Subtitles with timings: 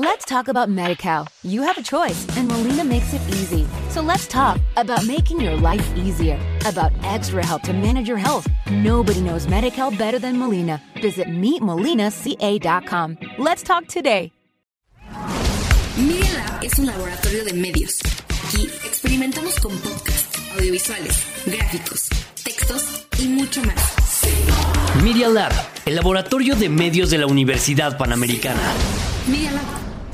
[0.00, 1.26] Let's talk about MediCal.
[1.42, 3.66] You have a choice, and Molina makes it easy.
[3.90, 8.46] So let's talk about making your life easier, about extra help to manage your health.
[8.70, 10.80] Nobody knows MediCal better than Molina.
[11.02, 13.18] Visit meetmolinaca.com.
[13.38, 14.30] Let's talk today.
[15.96, 17.98] Media Lab es un laboratorio de medios.
[18.46, 22.08] Aquí experimentamos con podcasts, audiovisuales, gráficos,
[22.44, 23.98] textos y mucho más.
[25.02, 25.52] Media Lab,
[25.86, 28.62] el laboratorio de medios de la Universidad Panamericana.
[29.26, 29.87] Media Lab,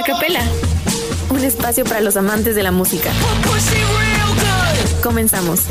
[0.00, 0.40] Acapela,
[1.28, 3.10] un espacio para los amantes de la música.
[5.02, 5.64] Comenzamos.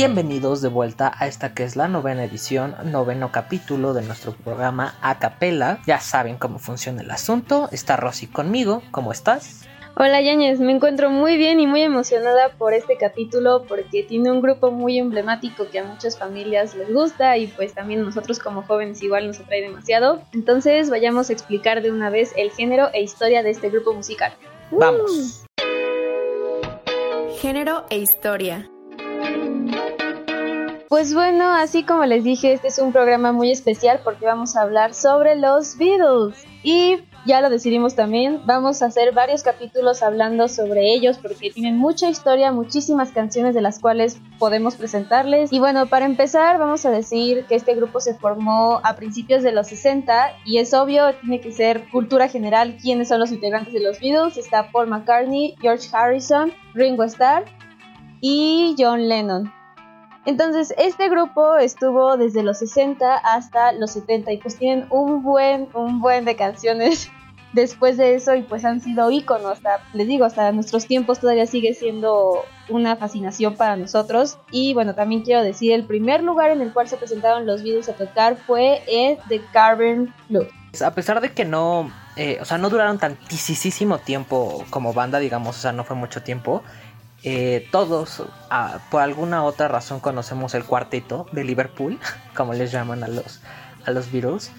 [0.00, 4.94] Bienvenidos de vuelta a esta que es la novena edición, noveno capítulo de nuestro programa
[5.02, 5.82] A Capela.
[5.86, 7.68] Ya saben cómo funciona el asunto.
[7.70, 8.82] Está Rosy conmigo.
[8.92, 9.66] ¿Cómo estás?
[9.96, 14.40] Hola Yañez, me encuentro muy bien y muy emocionada por este capítulo porque tiene un
[14.40, 19.02] grupo muy emblemático que a muchas familias les gusta y pues también nosotros como jóvenes
[19.02, 20.22] igual nos atrae demasiado.
[20.32, 24.32] Entonces vayamos a explicar de una vez el género e historia de este grupo musical.
[24.70, 25.44] Vamos.
[27.38, 28.66] Género e historia.
[30.90, 34.62] Pues bueno, así como les dije, este es un programa muy especial porque vamos a
[34.62, 36.44] hablar sobre los Beatles.
[36.62, 41.78] Y ya lo decidimos también, vamos a hacer varios capítulos hablando sobre ellos porque tienen
[41.78, 45.52] mucha historia, muchísimas canciones de las cuales podemos presentarles.
[45.52, 49.52] Y bueno, para empezar vamos a decir que este grupo se formó a principios de
[49.52, 53.80] los 60 y es obvio, tiene que ser cultura general quiénes son los integrantes de
[53.80, 54.36] los Beatles.
[54.36, 57.44] Está Paul McCartney, George Harrison, Ringo Starr
[58.20, 59.52] y John Lennon.
[60.26, 65.68] Entonces, este grupo estuvo desde los 60 hasta los 70 y pues tienen un buen,
[65.72, 67.10] un buen de canciones
[67.52, 71.46] después de eso y pues han sido íconos, hasta, les digo, hasta nuestros tiempos todavía
[71.46, 74.38] sigue siendo una fascinación para nosotros.
[74.50, 77.88] Y bueno, también quiero decir, el primer lugar en el cual se presentaron los Beatles
[77.88, 80.48] a tocar fue en The Cavern Club.
[80.84, 85.56] A pesar de que no, eh, o sea, no duraron tantísimo tiempo como banda, digamos,
[85.56, 86.62] o sea, no fue mucho tiempo.
[87.22, 91.98] Eh, todos, ah, por alguna otra razón, conocemos el cuarteto de Liverpool,
[92.34, 93.40] como les llaman a los,
[93.84, 94.50] a los Beatles.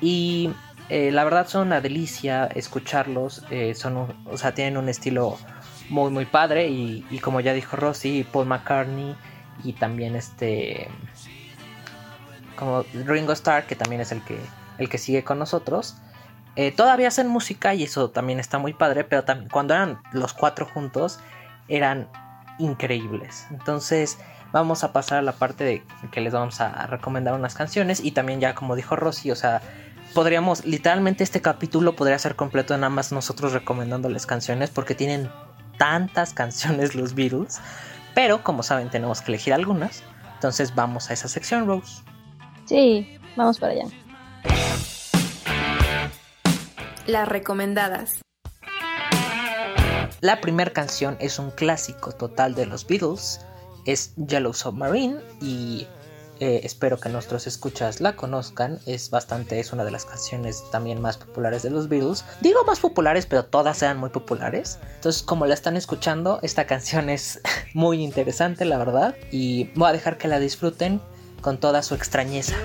[0.00, 0.52] Y
[0.88, 3.44] eh, la verdad son una delicia escucharlos.
[3.50, 5.38] eh, son, o sea, tienen un estilo
[5.88, 6.68] muy, muy padre.
[6.68, 9.16] Y, y como ya dijo Rosy, Paul McCartney
[9.62, 10.88] y también este.
[12.56, 14.36] Como Ringo Starr, que también es el que,
[14.78, 15.96] el que sigue con nosotros.
[16.76, 19.04] todavía hacen música y eso también está muy padre.
[19.04, 21.20] Pero cuando eran los cuatro juntos
[21.68, 22.08] eran
[22.58, 23.46] increíbles.
[23.50, 24.18] Entonces
[24.52, 28.12] vamos a pasar a la parte de que les vamos a recomendar unas canciones y
[28.12, 29.60] también ya como dijo Rosy, o sea,
[30.14, 35.30] podríamos, literalmente este capítulo podría ser completo nada más nosotros recomendándoles canciones porque tienen
[35.76, 37.60] tantas canciones los Beatles,
[38.14, 40.02] pero como saben tenemos que elegir algunas.
[40.34, 42.02] Entonces vamos a esa sección, Rose.
[42.64, 43.84] Sí, vamos para allá.
[47.06, 48.20] Las recomendadas.
[50.20, 53.40] La primera canción es un clásico total de los Beatles,
[53.86, 55.86] es Yellow Submarine y
[56.40, 61.00] eh, espero que nuestros escuchas la conozcan, es bastante, es una de las canciones también
[61.00, 62.24] más populares de los Beatles.
[62.40, 64.80] Digo más populares, pero todas sean muy populares.
[64.96, 67.40] Entonces, como la están escuchando, esta canción es
[67.72, 71.00] muy interesante, la verdad, y voy a dejar que la disfruten
[71.40, 72.56] con toda su extrañeza.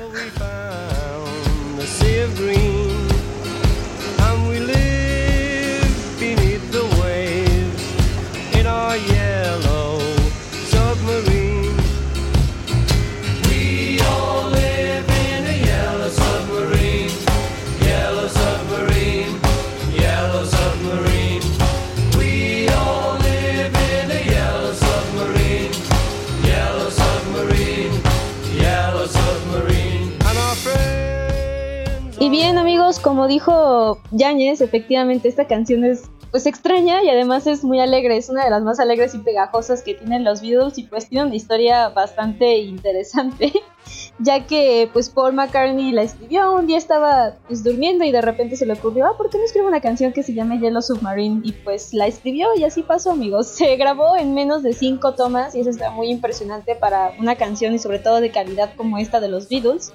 [32.19, 37.63] Y bien amigos, como dijo Yáñez, efectivamente esta canción es pues extraña y además es
[37.63, 40.83] muy alegre, es una de las más alegres y pegajosas que tienen los Beatles y
[40.85, 43.53] pues tiene una historia bastante interesante,
[44.17, 48.55] ya que pues Paul McCartney la escribió, un día estaba pues durmiendo y de repente
[48.55, 51.41] se le ocurrió, ah, ¿por qué no escribo una canción que se llame Yellow Submarine?
[51.43, 55.53] Y pues la escribió y así pasó amigos, se grabó en menos de cinco tomas
[55.53, 59.19] y eso está muy impresionante para una canción y sobre todo de calidad como esta
[59.19, 59.93] de los Beatles.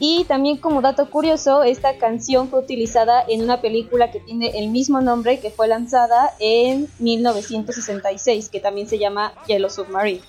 [0.00, 4.68] Y también como dato curioso, esta canción fue utilizada en una película que tiene el
[4.68, 10.20] mismo nombre que fue lanzada en 1966, que también se llama Yellow Submarine.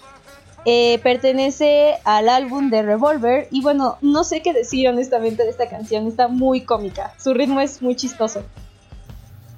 [0.65, 5.69] Eh, pertenece al álbum de Revolver y bueno, no sé qué decir honestamente de esta
[5.69, 8.43] canción, está muy cómica, su ritmo es muy chistoso.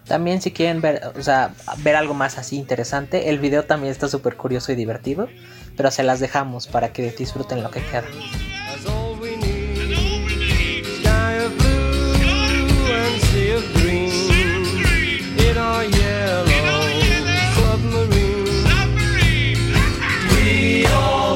[0.07, 4.09] También si quieren ver, o sea, ver algo más así interesante, el video también está
[4.09, 5.27] súper curioso y divertido,
[5.75, 8.03] pero se las dejamos para que disfruten lo que queda.
[15.51, 15.57] Green.
[15.57, 16.45] In our yellow
[17.55, 18.45] submarine.
[20.35, 21.30] We all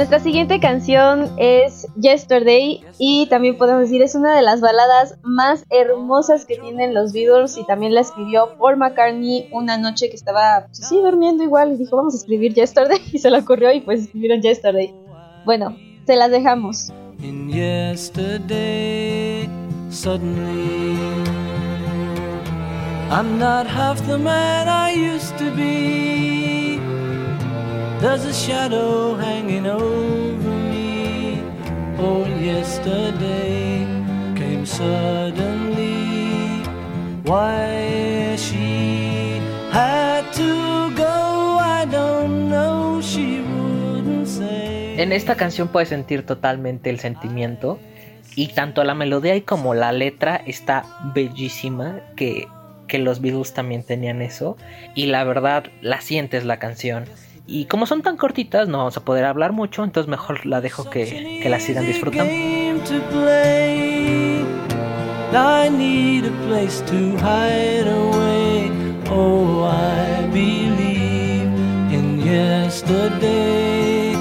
[0.00, 5.66] Nuestra siguiente canción es Yesterday y también podemos decir es una de las baladas más
[5.68, 10.64] hermosas que tienen los Beatles y también la escribió Paul McCartney una noche que estaba
[10.68, 13.82] pues, así durmiendo igual y dijo vamos a escribir Yesterday y se le ocurrió y
[13.82, 14.94] pues escribieron Yesterday.
[15.44, 15.76] Bueno,
[16.06, 16.90] se las dejamos.
[17.22, 19.50] In yesterday,
[19.90, 20.96] suddenly,
[23.10, 26.39] I'm not half the man I used to be.
[28.00, 31.42] There's a shadow hanging over me.
[31.98, 33.84] Oh, yesterday
[34.34, 36.62] came suddenly.
[37.26, 43.02] Why she had to go, I don't know.
[43.02, 44.98] She wouldn't say.
[44.98, 47.78] En esta canción puedes sentir totalmente el sentimiento
[48.34, 52.48] y tanto la melodía y como la letra está bellísima que,
[52.88, 54.56] que los Beatles también tenían eso
[54.94, 57.04] y la verdad la sientes la canción
[57.50, 60.88] y como son tan cortitas no vamos a poder hablar mucho entonces mejor la dejo
[60.88, 62.32] que, que la sigan disfrutando.
[65.32, 68.68] I need a place to hide away.
[69.08, 71.46] Oh, I believe
[71.92, 74.14] in yesterday.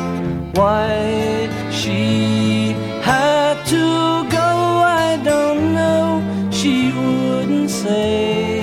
[0.53, 6.21] Why she had to go, I don't know.
[6.51, 8.61] She wouldn't say.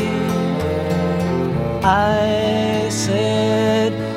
[1.83, 2.66] I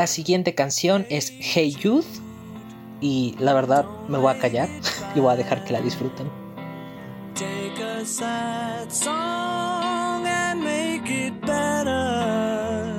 [0.00, 2.06] La siguiente canción es Hey Youth
[3.02, 4.66] y la verdad me voy a callar
[5.14, 6.26] y voy a dejar que la disfruten
[7.34, 12.96] Take a sad song and make it better.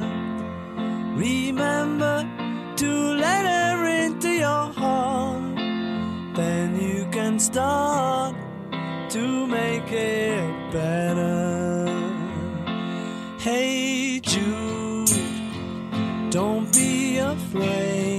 [1.15, 2.23] Remember
[2.75, 5.55] to let her into your heart.
[6.35, 8.35] Then you can start
[9.09, 11.87] to make it better.
[13.39, 14.90] Hey Jude,
[16.31, 18.10] don't be afraid.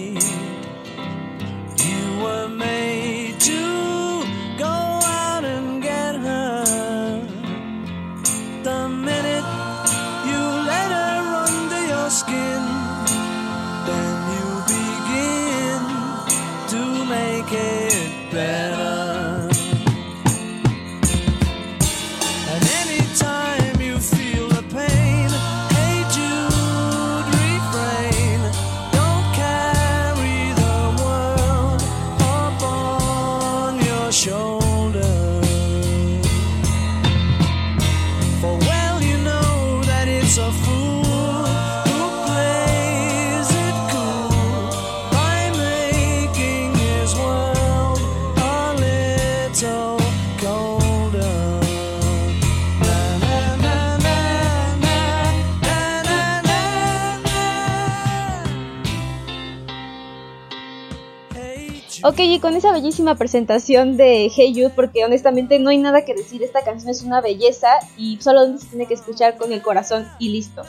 [62.04, 66.14] Ok, y con esa bellísima presentación de Hey Jude, porque honestamente no hay nada que
[66.14, 70.08] decir, esta canción es una belleza y solo se tiene que escuchar con el corazón
[70.18, 70.62] y listo.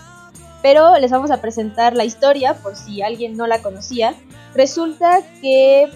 [0.62, 4.14] Pero les vamos a presentar la historia por si alguien no la conocía.
[4.54, 5.90] Resulta que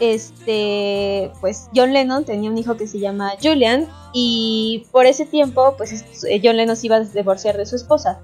[0.00, 5.76] este pues John Lennon tenía un hijo que se llama Julian y por ese tiempo
[5.76, 6.04] pues
[6.42, 8.18] John Lennon se iba a divorciar de su esposa.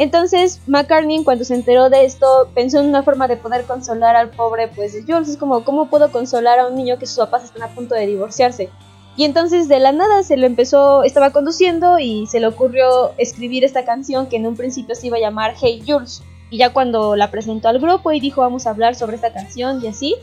[0.00, 4.30] Entonces McCartney cuando se enteró de esto pensó en una forma de poder consolar al
[4.30, 5.28] pobre pues Jules.
[5.28, 8.06] Es como, ¿cómo puedo consolar a un niño que sus papás están a punto de
[8.06, 8.70] divorciarse?
[9.18, 13.62] Y entonces de la nada se lo empezó, estaba conduciendo y se le ocurrió escribir
[13.62, 16.22] esta canción que en un principio se iba a llamar Hey Jules.
[16.48, 19.84] Y ya cuando la presentó al grupo y dijo vamos a hablar sobre esta canción
[19.84, 20.16] y así,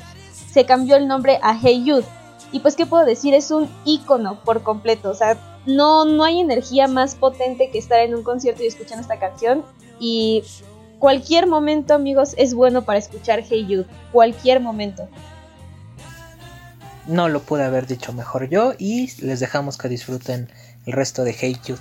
[0.50, 2.17] se cambió el nombre a Hey Jude.
[2.52, 6.40] Y pues qué puedo decir, es un icono por completo, o sea, no, no hay
[6.40, 9.64] energía más potente que estar en un concierto y escuchando esta canción.
[10.00, 10.44] Y
[10.98, 13.86] cualquier momento, amigos, es bueno para escuchar Hey Jude.
[14.14, 15.10] Cualquier momento.
[17.06, 20.50] No lo pude haber dicho mejor yo y les dejamos que disfruten
[20.86, 21.80] el resto de Hey Jude.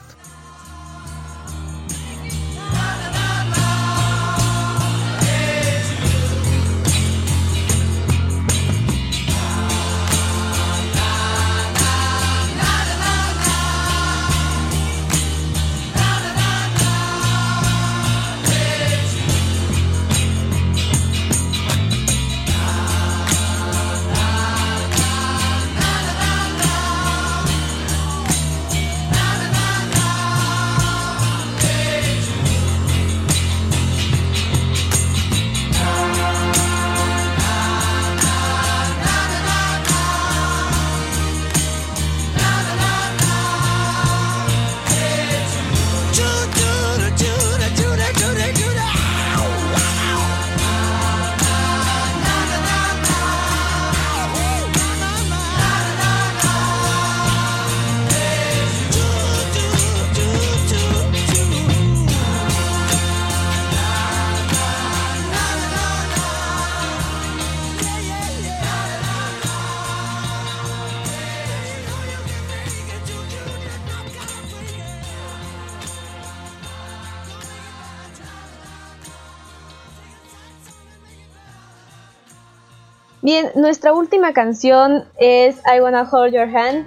[83.27, 86.87] Bien, nuestra última canción es I Wanna Hold Your Hand.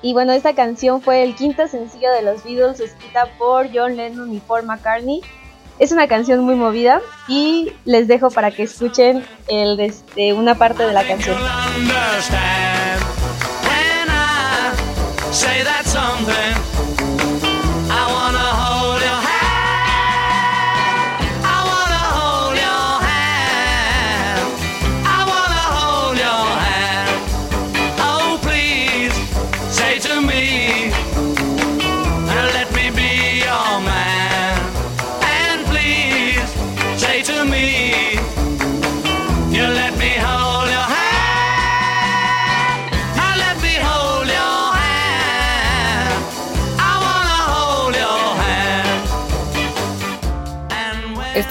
[0.00, 4.32] Y bueno, esta canción fue el quinto sencillo de los Beatles, escrita por John Lennon
[4.32, 5.22] y Paul McCartney.
[5.80, 10.92] Es una canción muy movida y les dejo para que escuchen este, una parte de
[10.92, 11.36] la canción.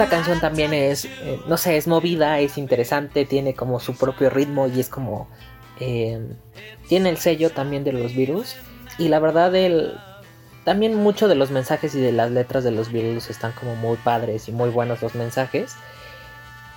[0.02, 4.32] Esta canción también es, eh, no sé, es movida, es interesante, tiene como su propio
[4.32, 5.30] ritmo y es como...
[5.80, 6.20] Eh,
[6.90, 8.56] tiene el sello también de los virus
[8.98, 9.94] y la verdad el,
[10.66, 13.96] también mucho de los mensajes y de las letras de los virus están como muy
[13.98, 15.76] padres y muy buenos los mensajes.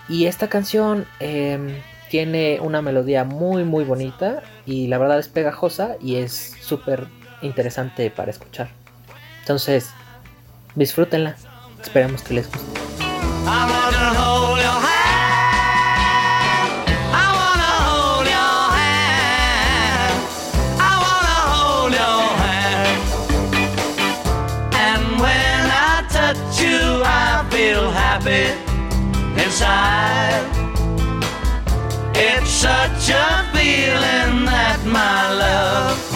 [0.06, 5.96] Y esta canción em, tiene una melodía muy muy bonita y la verdad es pegajosa
[5.98, 7.06] y es súper
[7.40, 8.68] interesante para escuchar.
[9.40, 9.88] Entonces,
[10.74, 11.36] disfrútenla.
[11.80, 12.83] Esperemos que les guste.
[27.54, 28.46] Feel happy
[29.40, 30.44] inside.
[32.16, 36.13] It's such a feeling that my love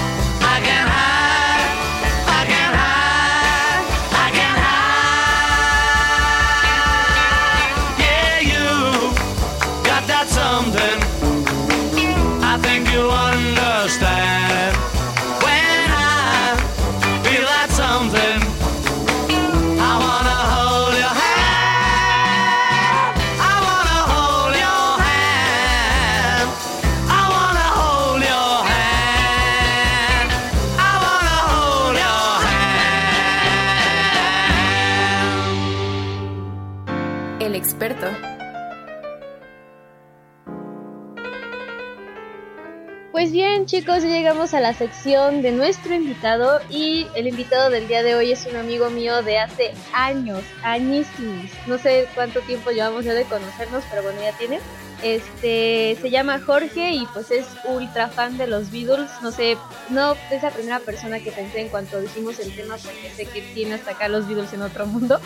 [43.13, 47.89] Pues bien chicos, ya llegamos a la sección de nuestro invitado y el invitado del
[47.89, 51.51] día de hoy es un amigo mío de hace años, añísimos.
[51.67, 54.61] No sé cuánto tiempo llevamos ya de conocernos, pero bueno, ya tiene.
[55.03, 59.11] Este se llama Jorge y pues es ultra fan de los Beatles.
[59.21, 59.57] No sé,
[59.91, 63.43] no es la primera persona que pensé en cuanto dijimos el tema porque sé que
[63.43, 65.21] tiene hasta acá los Beatles en otro mundo.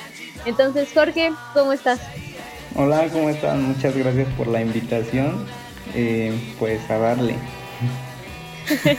[0.47, 2.01] Entonces, Jorge, ¿cómo estás?
[2.75, 3.63] Hola, ¿cómo están?
[3.63, 5.45] Muchas gracias por la invitación.
[5.95, 7.37] Eh, pues a darle.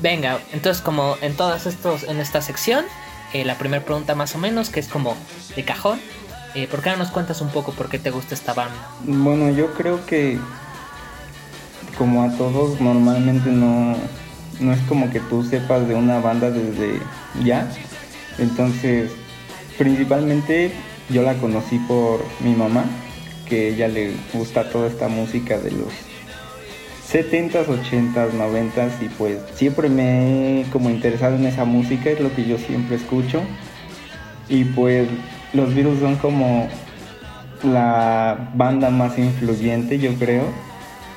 [0.00, 2.84] Venga, entonces como en todas estos, en esta sección,
[3.32, 5.16] eh, la primera pregunta más o menos, que es como
[5.56, 5.98] de cajón,
[6.54, 8.76] eh, ¿por qué no nos cuentas un poco por qué te gusta esta banda?
[9.02, 10.38] Bueno, yo creo que
[11.96, 13.96] como a todos normalmente no,
[14.60, 17.00] no es como que tú sepas de una banda desde
[17.42, 17.68] ya.
[18.38, 19.10] Entonces,
[19.76, 20.72] principalmente
[21.08, 22.84] yo la conocí por mi mamá,
[23.48, 25.92] que ella le gusta toda esta música de los
[27.10, 32.34] 70s, 80s, 90s y pues siempre me he como interesado en esa música, es lo
[32.34, 33.40] que yo siempre escucho.
[34.48, 35.08] Y pues
[35.52, 36.68] los Beatles son como
[37.62, 40.44] la banda más influyente, yo creo,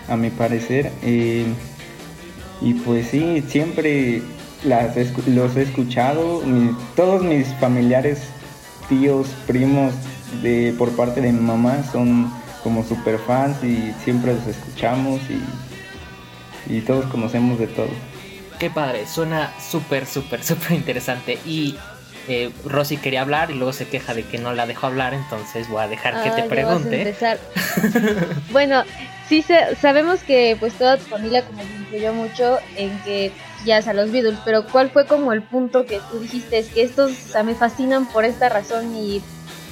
[0.08, 0.92] a mi parecer.
[1.04, 4.22] Y pues sí, siempre
[4.64, 4.96] las,
[5.28, 6.42] los he escuchado.
[6.96, 8.20] todos mis familiares,
[8.92, 9.94] tíos, primos,
[10.44, 12.32] de, por parte de mi mamá son
[12.64, 15.42] como super fans y siempre los escuchamos y
[16.68, 17.90] y todos conocemos de todo.
[18.60, 21.40] Qué padre, suena súper, súper, súper interesante.
[21.46, 21.78] Y
[22.28, 25.68] eh, Rosy quería hablar y luego se queja de que no la dejó hablar, entonces
[25.70, 27.16] voy a dejar que te pregunte.
[28.52, 28.84] bueno,
[29.32, 29.46] sí
[29.80, 33.32] sabemos que pues toda tu familia como influyó mucho en que
[33.66, 36.84] ya a los Beatles, pero ¿cuál fue como el punto que tú dijiste es que
[36.84, 37.14] estos
[37.46, 39.22] me fascinan por esta razón y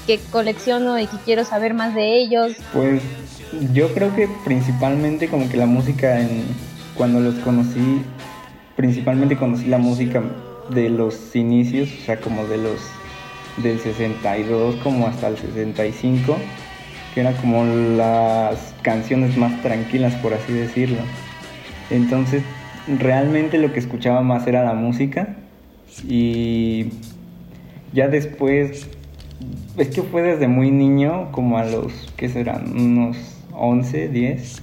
[0.08, 2.54] que colecciono y que quiero saber más de ellos?
[2.72, 3.02] Pues
[3.74, 6.44] yo creo que principalmente como que la música en
[6.96, 8.02] cuando los conocí,
[8.78, 10.24] principalmente conocí la música
[10.70, 12.80] de los inicios, o sea, como de los
[13.58, 16.38] del 62 como hasta el 65,
[17.14, 21.00] que eran como las canciones más tranquilas, por así decirlo.
[21.90, 22.44] Entonces,
[22.88, 25.36] realmente lo que escuchaba más era la música
[26.08, 26.88] y
[27.94, 28.88] ya después,
[29.78, 32.72] es que fue desde muy niño, como a los, ¿qué serán?
[32.72, 33.18] Unos
[33.54, 34.62] 11, 10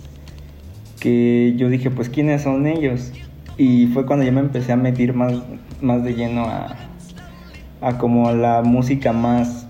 [1.00, 3.12] que yo dije, pues, ¿quiénes son ellos?
[3.58, 5.34] Y fue cuando yo me empecé a meter más,
[5.80, 6.76] más de lleno a,
[7.80, 9.66] a como la música más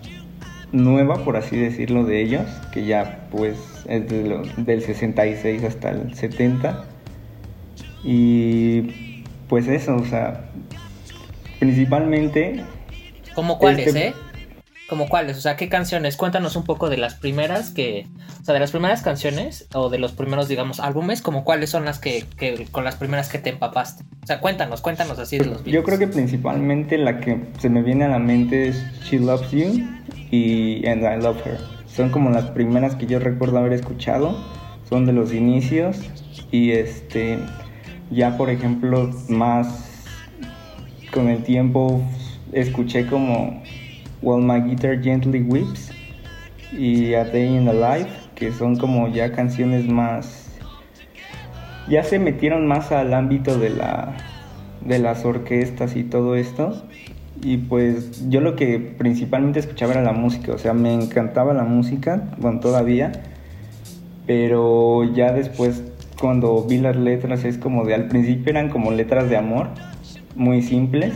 [0.72, 6.84] nueva, por así decirlo, de ellos, que ya pues es del 66 hasta el 70.
[8.04, 10.50] Y pues eso, o sea,
[11.58, 12.64] principalmente...
[13.34, 14.14] ¿Cómo cuáles, este, eh?
[14.88, 15.36] ¿Como cuáles?
[15.36, 16.16] O sea, ¿qué canciones?
[16.16, 18.06] Cuéntanos un poco de las primeras que...
[18.40, 21.84] O sea, de las primeras canciones o de los primeros, digamos, álbumes, como cuáles son
[21.84, 22.24] las que,
[22.70, 24.04] con las primeras que te empapaste.
[24.22, 27.82] O sea, cuéntanos, cuéntanos así de los Yo creo que principalmente la que se me
[27.82, 29.84] viene a la mente es She Loves You
[30.30, 31.75] y And I Love Her.
[31.96, 34.36] Son como las primeras que yo recuerdo haber escuchado.
[34.86, 35.98] Son de los inicios
[36.50, 37.38] y este...
[38.10, 40.12] Ya, por ejemplo, más
[41.10, 42.02] con el tiempo
[42.52, 43.62] escuché como
[44.22, 45.90] While My Guitar Gently Weeps
[46.70, 50.58] y A Day in the Life, que son como ya canciones más...
[51.88, 54.14] Ya se metieron más al ámbito de, la,
[54.82, 56.86] de las orquestas y todo esto.
[57.42, 61.64] Y pues yo lo que principalmente escuchaba era la música, o sea, me encantaba la
[61.64, 63.12] música, bueno, todavía,
[64.26, 65.84] pero ya después
[66.20, 69.68] cuando vi las letras es como de, al principio eran como letras de amor,
[70.34, 71.14] muy simples,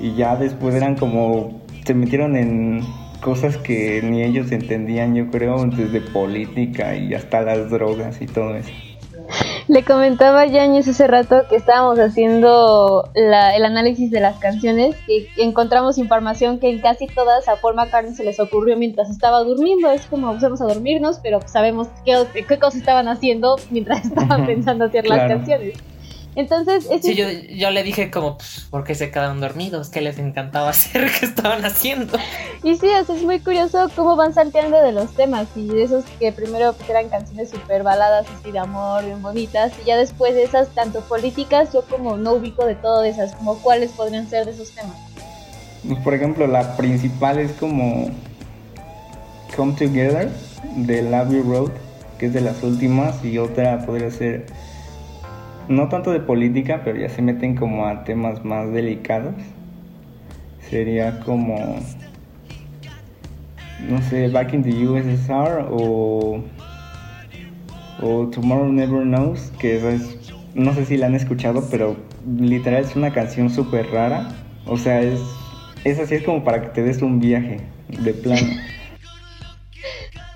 [0.00, 2.82] y ya después eran como se metieron en
[3.22, 8.54] cosas que ni ellos entendían, yo creo, desde política y hasta las drogas y todo
[8.54, 8.70] eso.
[9.68, 15.26] Le comentaba a Yañez hace rato que estábamos haciendo el análisis de las canciones y
[15.36, 19.90] encontramos información que en casi todas a Paul McCartney se les ocurrió mientras estaba durmiendo.
[19.90, 24.86] Es como vamos a dormirnos, pero sabemos qué, qué cosas estaban haciendo mientras estaban pensando
[24.86, 25.74] hacer las canciones.
[26.36, 29.88] Entonces, sí, yo, yo, le dije como, pues, ¿por qué se quedaron dormidos?
[29.88, 31.10] ¿Qué les encantaba hacer?
[31.18, 32.16] ¿Qué estaban haciendo?
[32.62, 36.30] Y sí, es muy curioso cómo van salteando de los temas y de esos que
[36.32, 40.68] primero eran canciones súper baladas, así de amor, bien bonitas, y ya después de esas,
[40.74, 44.52] tanto políticas, yo como no ubico de todo de esas, como cuáles podrían ser de
[44.52, 44.96] esos temas.
[45.86, 48.10] Pues, por ejemplo, la principal es como
[49.56, 50.30] Come Together
[50.76, 51.70] de Abbey Road,
[52.18, 54.46] que es de las últimas, y otra podría ser
[55.68, 59.34] no tanto de política, pero ya se meten como a temas más delicados.
[60.68, 61.76] Sería como,
[63.88, 66.42] no sé, Back in the USSR o
[68.00, 71.96] o Tomorrow Never Knows, que es, no sé si la han escuchado, pero
[72.38, 74.28] literal es una canción súper rara.
[74.66, 75.20] O sea, es,
[75.84, 78.48] es así, es como para que te des un viaje de plano.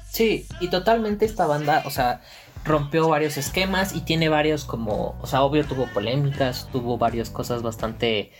[0.08, 2.20] Sí, y totalmente esta banda, o sea,
[2.64, 7.62] rompió varios esquemas y tiene varios como, o sea, obvio tuvo polémicas, tuvo varias cosas
[7.62, 8.32] bastante...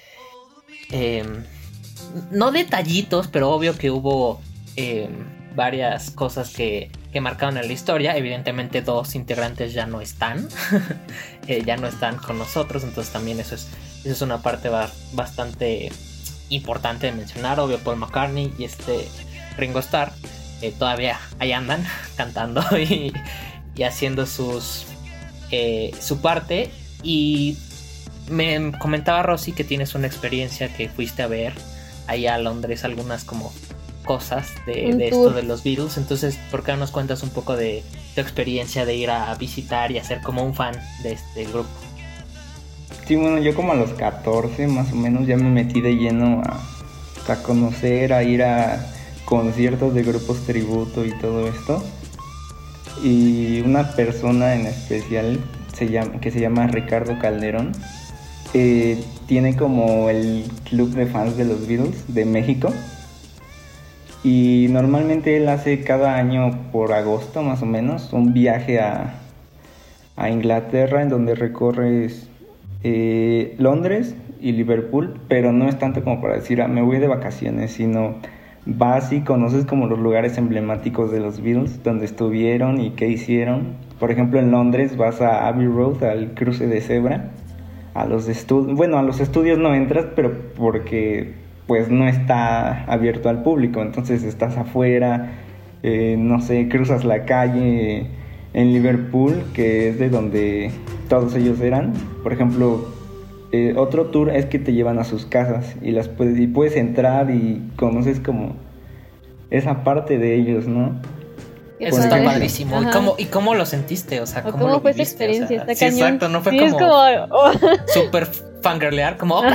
[0.91, 1.45] Em,
[2.31, 4.41] no detallitos, pero obvio que hubo
[4.77, 8.17] em, varias cosas que, que, marcaron en la historia.
[8.17, 10.49] Evidentemente dos integrantes ya no están,
[11.47, 13.69] eh, ya no están con nosotros, entonces también eso es,
[14.01, 14.69] eso es una parte
[15.13, 15.91] bastante
[16.51, 17.61] importante de mencionar.
[17.61, 19.09] Obvio Paul McCartney y este
[19.57, 20.13] Ringo Starr
[20.61, 21.85] eh, todavía ahí andan
[22.17, 23.13] cantando y,
[23.75, 24.87] y haciendo sus
[25.53, 26.71] eh, su parte.
[27.03, 27.59] Y
[28.29, 31.53] me comentaba Rosy que tienes una experiencia que fuiste a ver
[32.07, 33.53] ahí a Londres algunas como
[34.05, 35.99] cosas de, esto de los Beatles.
[35.99, 37.83] Entonces ¿por qué no nos cuentas un poco de
[38.15, 41.69] tu experiencia de ir a visitar y a ser como un fan de este grupo?
[43.07, 46.41] Sí, bueno, yo como a los 14 más o menos ya me metí de lleno
[46.47, 48.87] a, a conocer, a ir a
[49.25, 51.85] conciertos de grupos tributo y todo esto
[53.03, 55.39] y una persona en especial
[56.21, 57.73] que se llama Ricardo Calderón.
[58.55, 62.69] Eh, tiene como el club de fans de los Beatles de México.
[64.23, 69.15] Y normalmente él hace cada año por agosto más o menos un viaje a,
[70.17, 72.29] a Inglaterra en donde recorres
[72.85, 77.09] eh, Londres y Liverpool, pero no es tanto como para decir ah, me voy de
[77.09, 78.17] vacaciones, sino
[78.67, 83.75] vas y conoces como los lugares emblemáticos de los Beatles, donde estuvieron y qué hicieron.
[83.99, 87.31] Por ejemplo, en Londres vas a Abbey Road, al cruce de cebra,
[87.95, 91.35] a los estudios, bueno, a los estudios no entras, pero porque
[91.67, 95.33] pues no está abierto al público, entonces estás afuera,
[95.83, 98.07] eh, no sé, cruzas la calle
[98.55, 100.71] en Liverpool, que es de donde
[101.09, 101.93] todos ellos eran.
[102.23, 102.87] Por ejemplo,
[103.53, 106.75] eh, otro tour es que te llevan a sus casas y las puedes, y puedes
[106.77, 108.57] entrar y conoces como
[109.51, 110.99] esa parte de ellos, ¿no?
[111.79, 112.81] Eso está padrísimo.
[112.81, 114.21] ¿Y cómo, ¿Y cómo, lo sentiste?
[114.21, 115.67] O sea, ¿cómo, fue esa experiencia?
[115.75, 116.79] sí, exacto, no fue como,
[117.31, 117.51] oh.
[117.93, 118.27] super
[118.63, 119.43] fangirlear, como oh,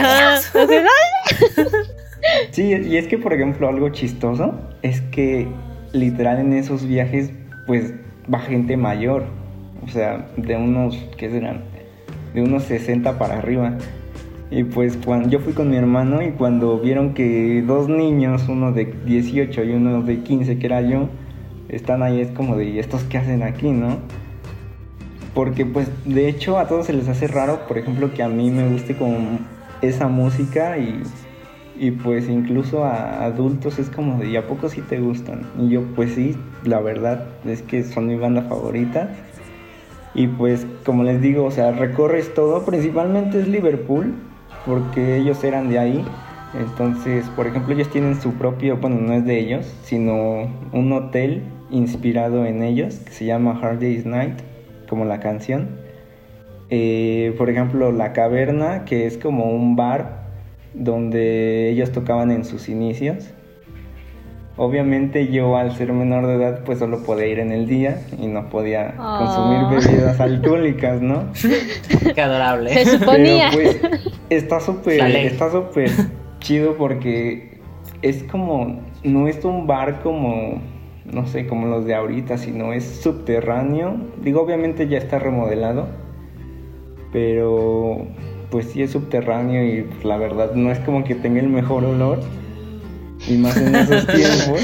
[2.51, 5.47] Sí, y es que por ejemplo algo chistoso es que
[5.93, 7.31] literal en esos viajes
[7.65, 7.93] pues
[8.31, 9.23] va gente mayor,
[9.83, 11.63] o sea, de unos, ¿qué serán?
[12.33, 13.77] De unos 60 para arriba.
[14.49, 18.71] Y pues cuando yo fui con mi hermano y cuando vieron que dos niños, uno
[18.71, 21.09] de 18 y uno de 15 que era yo,
[21.67, 23.97] están ahí es como de, ¿y estos qué hacen aquí, no?
[25.33, 28.49] Porque pues de hecho a todos se les hace raro, por ejemplo, que a mí
[28.49, 29.39] me guste como
[29.81, 31.03] esa música y,
[31.77, 35.41] y pues incluso a adultos es como de, ¿y a poco sí te gustan?
[35.59, 39.13] Y yo pues sí, la verdad es que son mi banda favorita
[40.17, 44.15] y pues, como les digo, o sea, recorres todo, principalmente es Liverpool,
[44.65, 46.05] porque ellos eran de ahí.
[46.59, 51.43] Entonces, por ejemplo, ellos tienen su propio, bueno, no es de ellos, sino un hotel
[51.69, 54.39] inspirado en ellos, que se llama Hard Day's Night,
[54.89, 55.69] como la canción.
[56.71, 60.23] Eh, por ejemplo, La Caverna, que es como un bar
[60.73, 63.35] donde ellos tocaban en sus inicios.
[64.57, 68.25] Obviamente yo al ser menor de edad pues solo podía ir en el día y
[68.25, 69.69] no podía consumir ah.
[69.69, 71.25] bebidas alcohólicas, ¿no?
[72.15, 72.73] Qué adorable.
[72.73, 73.51] Se suponía.
[73.53, 75.91] Pero pues está súper está súper
[76.39, 77.59] chido porque
[78.01, 80.59] es como no es un bar como
[81.11, 83.95] no sé, como los de ahorita, sino es subterráneo.
[84.21, 85.87] Digo, obviamente ya está remodelado,
[87.13, 88.07] pero
[88.49, 91.85] pues sí es subterráneo y pues, la verdad no es como que tenga el mejor
[91.85, 92.19] olor
[93.27, 94.61] y más en esos tiempos,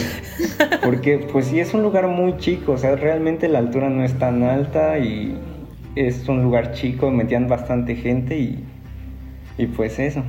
[0.84, 4.18] porque pues sí es un lugar muy chico, o sea, realmente la altura no es
[4.18, 5.38] tan alta y
[5.96, 8.64] es un lugar chico, metían bastante gente y,
[9.58, 10.24] y pues eso.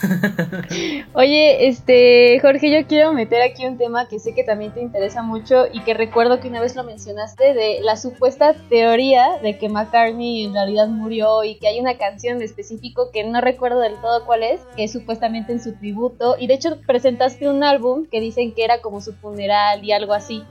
[1.14, 5.22] Oye, este, Jorge, yo quiero meter aquí un tema que sé que también te interesa
[5.22, 9.68] mucho y que recuerdo que una vez lo mencionaste de la supuesta teoría de que
[9.68, 14.24] McCartney en realidad murió y que hay una canción específico que no recuerdo del todo
[14.24, 18.20] cuál es, que es supuestamente en su tributo y de hecho presentaste un álbum que
[18.20, 20.42] dicen que era como su funeral y algo así.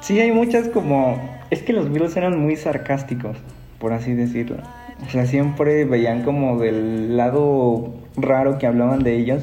[0.00, 1.18] Sí, hay muchas como...
[1.50, 3.36] Es que los Beatles eran muy sarcásticos,
[3.78, 4.62] por así decirlo.
[5.06, 9.42] O sea, siempre veían como del lado raro que hablaban de ellos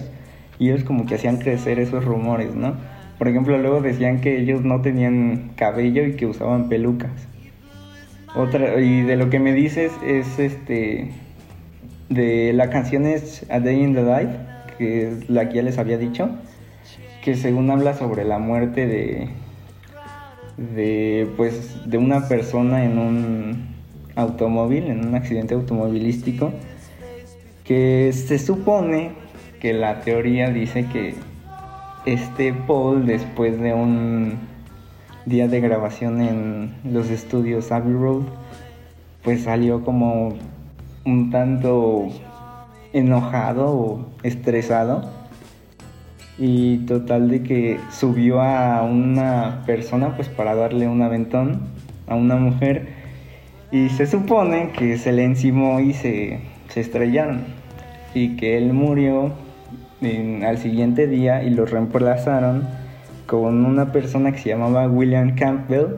[0.59, 2.75] y ellos como que hacían crecer esos rumores, ¿no?
[3.17, 7.11] Por ejemplo, luego decían que ellos no tenían cabello y que usaban pelucas.
[8.35, 11.11] Otra, y de lo que me dices es este
[12.09, 14.35] de la canción es A Day in the Life,
[14.77, 16.29] que es la que ya les había dicho,
[17.23, 19.29] que según habla sobre la muerte de
[20.57, 23.75] de pues de una persona en un
[24.15, 26.53] automóvil, en un accidente automovilístico,
[27.65, 29.11] que se supone
[29.59, 31.15] que la teoría dice que
[32.05, 34.37] este Paul después de un
[35.25, 38.23] día de grabación en los estudios Abbey Road,
[39.23, 40.35] pues salió como
[41.03, 42.09] un tanto
[42.93, 45.09] enojado o estresado.
[46.37, 51.61] Y total de que subió a una persona pues para darle un aventón
[52.07, 52.89] a una mujer.
[53.71, 56.41] Y se supone que se le encimó y se,
[56.75, 57.45] se estrellaron
[58.13, 59.31] y que él murió
[60.45, 62.67] al siguiente día y lo reemplazaron
[63.25, 65.95] con una persona que se llamaba William Campbell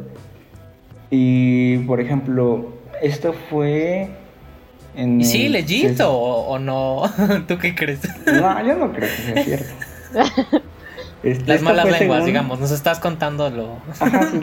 [1.10, 4.10] y por ejemplo esto fue
[4.96, 7.02] en ¿Y sí, legit o, no?
[7.48, 8.02] ¿Tú qué crees?
[8.28, 10.62] No, yo no creo que sea cierto.
[11.24, 13.78] Este, las malas lenguas, digamos, nos estás contando lo,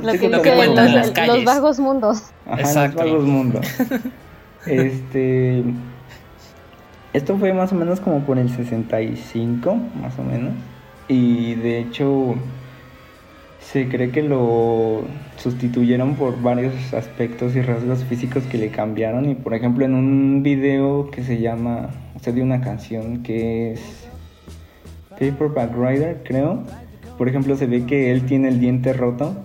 [0.02, 1.36] lo que, cuentan las calles.
[1.36, 2.24] Los vagos mundos.
[2.58, 3.04] Exacto.
[3.04, 3.66] Los vagos mundos.
[4.66, 5.62] este.
[7.14, 10.52] Esto fue más o menos como por el 65, más o menos.
[11.06, 12.34] Y de hecho,
[13.60, 15.02] se cree que lo
[15.36, 19.30] sustituyeron por varios aspectos y rasgos físicos que le cambiaron.
[19.30, 23.74] Y por ejemplo, en un video que se llama, o sea, de una canción que
[23.74, 23.80] es
[25.10, 26.64] Paperback Rider, creo.
[27.16, 29.36] Por ejemplo, se ve que él tiene el diente roto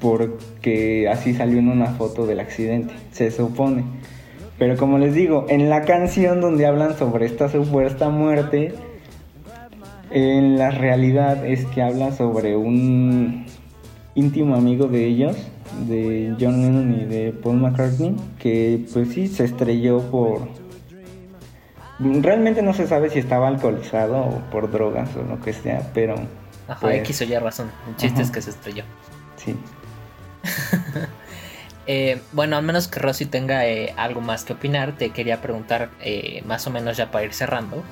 [0.00, 3.84] porque así salió en una foto del accidente, se supone.
[4.60, 8.74] Pero como les digo, en la canción donde hablan sobre esta supuesta muerte,
[10.10, 13.46] en la realidad es que habla sobre un
[14.14, 15.34] íntimo amigo de ellos,
[15.88, 20.42] de John Lennon y de Paul McCartney, que pues sí se estrelló por
[21.98, 26.16] Realmente no se sabe si estaba alcoholizado o por drogas o lo que sea, pero.
[26.68, 27.70] Ajá, pues, X o Y razón.
[27.88, 28.84] El chiste es que se estrelló.
[29.36, 29.56] Sí.
[31.92, 35.90] Eh, bueno, al menos que Rosy tenga eh, algo más que opinar, te quería preguntar,
[36.00, 37.82] eh, más o menos ya para ir cerrando.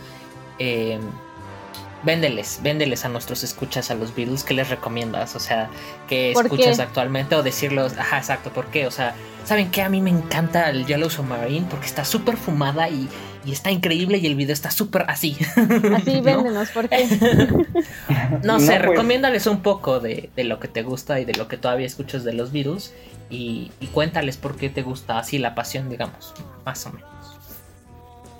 [2.04, 5.34] véndeles, véndeles a nuestros escuchas a los Beatles, ¿qué les recomiendas?
[5.34, 5.68] O sea,
[6.06, 7.34] ¿qué escuchas actualmente?
[7.34, 8.86] O decirlos, ajá, exacto, ¿por qué?
[8.86, 9.82] O sea, ¿saben qué?
[9.82, 13.08] A mí me encanta el Yellow Submarine porque está súper fumada y
[13.48, 15.36] y está increíble y el video está súper así.
[15.96, 17.06] Así, véndenos, ¿por qué?
[18.42, 18.82] no, sé, pues.
[18.82, 22.34] recomiéndales un poco de, lo que te gusta y de lo que todavía escuchas de
[22.34, 22.92] los virus
[23.30, 27.08] y, cuéntales por qué te gusta así la pasión, digamos, más o menos.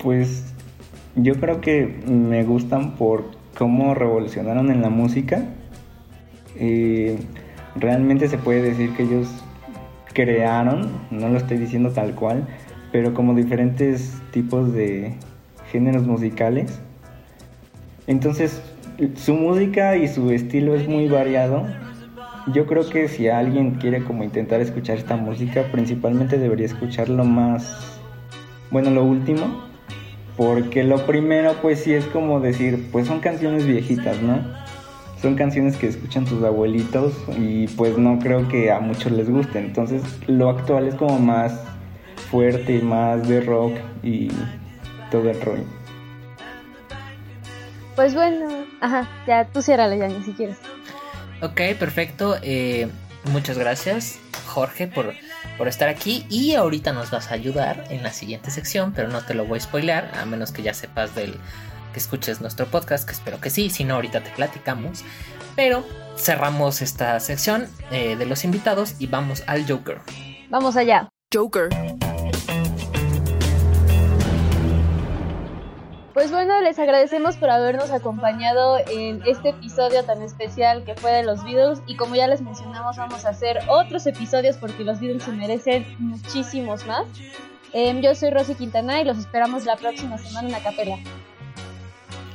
[0.01, 0.53] Pues
[1.15, 5.43] yo creo que me gustan por cómo revolucionaron en la música.
[6.55, 7.19] Eh,
[7.75, 9.27] realmente se puede decir que ellos
[10.13, 12.47] crearon, no lo estoy diciendo tal cual,
[12.91, 15.13] pero como diferentes tipos de
[15.71, 16.79] géneros musicales.
[18.07, 18.61] Entonces,
[19.15, 21.65] su música y su estilo es muy variado.
[22.53, 27.23] Yo creo que si alguien quiere como intentar escuchar esta música, principalmente debería escuchar lo
[27.23, 27.99] más,
[28.71, 29.63] bueno, lo último,
[30.35, 34.41] porque lo primero pues sí es como decir, pues son canciones viejitas, ¿no?
[35.21, 39.59] Son canciones que escuchan tus abuelitos y pues no creo que a muchos les guste.
[39.59, 41.61] Entonces lo actual es como más
[42.31, 44.29] fuerte, más de rock y
[45.11, 45.63] todo el rollo.
[47.95, 48.47] Pues bueno,
[48.79, 50.57] ajá, ya tú la ya ni si quieres.
[51.41, 52.37] Ok, perfecto.
[52.41, 52.89] Eh,
[53.31, 55.13] muchas gracias, Jorge, por,
[55.57, 56.25] por estar aquí.
[56.29, 59.59] Y ahorita nos vas a ayudar en la siguiente sección, pero no te lo voy
[59.59, 61.35] a spoilear, a menos que ya sepas del
[61.93, 65.03] que escuches nuestro podcast, que espero que sí, si no, ahorita te platicamos.
[65.55, 65.85] Pero
[66.17, 69.99] cerramos esta sección eh, de los invitados y vamos al Joker.
[70.49, 71.09] Vamos allá.
[71.33, 71.69] Joker.
[76.19, 81.23] Pues bueno, les agradecemos por habernos acompañado en este episodio tan especial que fue de
[81.23, 85.23] los Beatles y como ya les mencionamos vamos a hacer otros episodios porque los Beatles
[85.23, 87.05] se merecen muchísimos más.
[87.71, 90.97] Em, yo soy Rosy Quintana y los esperamos la próxima semana en la capela.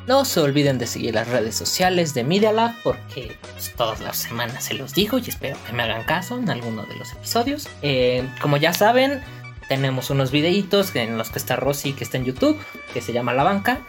[0.07, 4.16] No se olviden de seguir las redes sociales de Media Lab porque pues, todas las
[4.16, 7.68] semanas se los digo y espero que me hagan caso en alguno de los episodios.
[7.83, 9.23] Eh, como ya saben,
[9.68, 12.59] tenemos unos videitos en los que está Rosy, que está en YouTube,
[12.92, 13.81] que se llama La Banca.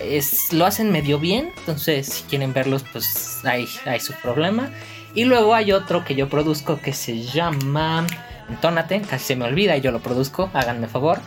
[0.00, 4.70] Es, lo hacen medio bien, entonces si quieren verlos, pues hay, hay su problema.
[5.14, 8.04] Y luego hay otro que yo produzco que se llama
[8.48, 11.20] Entónate, casi se me olvida y yo lo produzco, háganme favor.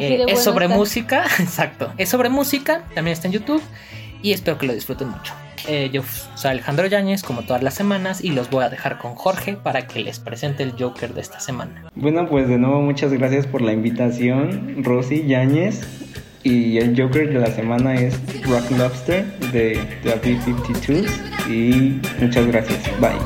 [0.00, 1.92] Eh, es sobre música, exacto.
[1.96, 3.62] Es sobre música, también está en YouTube
[4.22, 5.32] y espero que lo disfruten mucho.
[5.68, 6.02] Eh, yo
[6.34, 9.86] soy Alejandro Yáñez, como todas las semanas, y los voy a dejar con Jorge para
[9.86, 11.84] que les presente el Joker de esta semana.
[11.94, 15.80] Bueno, pues de nuevo muchas gracias por la invitación, Rosy Yáñez.
[16.44, 21.08] Y el Joker de la semana es Rock Lobster de The B-52.
[21.50, 22.78] Y muchas gracias.
[23.00, 23.18] Bye.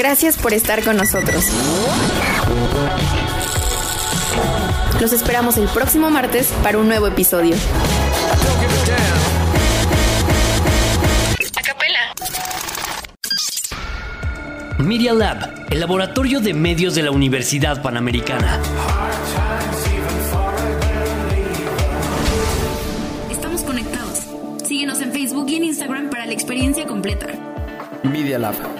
[0.00, 1.44] Gracias por estar con nosotros.
[4.98, 7.54] Los esperamos el próximo martes para un nuevo episodio.
[14.78, 18.58] Media Lab, el laboratorio de medios de la Universidad Panamericana.
[23.30, 24.20] Estamos conectados.
[24.66, 27.26] Síguenos en Facebook y en Instagram para la experiencia completa.
[28.02, 28.79] Media Lab.